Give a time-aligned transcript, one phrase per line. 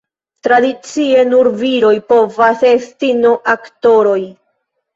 [0.45, 4.21] Tradicie, nur viroj povas esti no-aktoroj.